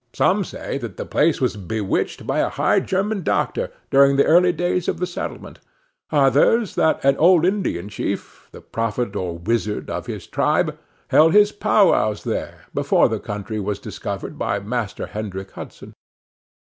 [0.13, 4.51] Some say that the place was bewitched by a High German doctor, during the early
[4.51, 5.59] days of the settlement;
[6.11, 10.75] others, that an old Indian chief, the prophet or wizard of his tribe,
[11.09, 15.93] held his powwows there before the country was discovered by Master Hendrick Hudson.